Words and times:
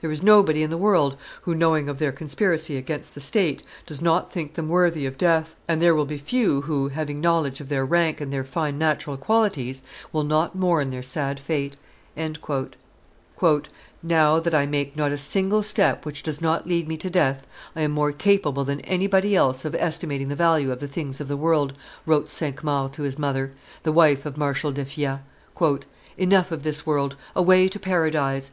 There 0.00 0.10
is 0.10 0.22
nobody 0.22 0.62
in 0.62 0.70
the 0.70 0.78
world 0.78 1.18
who, 1.42 1.54
knowing 1.54 1.86
of 1.86 1.98
their 1.98 2.10
conspiracy 2.10 2.78
against 2.78 3.12
the 3.14 3.20
state, 3.20 3.62
does 3.84 4.00
not 4.00 4.32
think 4.32 4.54
them 4.54 4.70
worthy 4.70 5.04
of 5.04 5.18
death, 5.18 5.54
and 5.68 5.82
there 5.82 5.94
will 5.94 6.06
be 6.06 6.16
few 6.16 6.62
who, 6.62 6.88
having 6.88 7.20
knowledge 7.20 7.60
of 7.60 7.68
their 7.68 7.84
rank 7.84 8.18
and 8.18 8.32
their 8.32 8.42
fine 8.42 8.78
natural 8.78 9.18
qualities, 9.18 9.82
will 10.14 10.24
not 10.24 10.54
mourn 10.56 10.88
their 10.88 11.02
sad 11.02 11.38
fate." 11.38 11.76
[Illustration: 12.16 12.34
Cinq 12.36 12.48
Mars 12.48 12.62
and 12.62 12.72
De 12.72 12.76
Thou 12.88 12.88
going 13.36 13.62
to 13.62 13.68
Execution 13.68 13.70
215] 14.08 14.08
"Now 14.16 14.40
that 14.40 14.54
I 14.54 14.64
make 14.64 14.96
not 14.96 15.12
a 15.12 15.18
single 15.18 15.62
step 15.62 16.06
which 16.06 16.22
does 16.22 16.40
not 16.40 16.66
lead 16.66 16.88
me 16.88 16.96
to 16.96 17.10
death, 17.10 17.46
I 17.76 17.82
am 17.82 17.90
more 17.90 18.12
capable 18.12 18.64
than 18.64 18.80
anybody 18.80 19.36
else 19.36 19.66
of 19.66 19.74
estimating 19.74 20.28
the 20.28 20.34
value 20.34 20.72
of 20.72 20.80
the 20.80 20.88
things 20.88 21.20
of 21.20 21.28
the 21.28 21.36
world," 21.36 21.74
wrote 22.06 22.30
Cinq 22.30 22.64
Mars 22.64 22.92
to 22.92 23.02
his 23.02 23.18
mother, 23.18 23.52
the 23.82 23.92
wife 23.92 24.24
of 24.24 24.38
Marshal 24.38 24.72
d'Effiat. 24.72 25.20
"Enough 26.16 26.50
of 26.50 26.62
this 26.62 26.86
world; 26.86 27.16
away 27.34 27.68
to 27.68 27.78
Paradise!" 27.78 28.44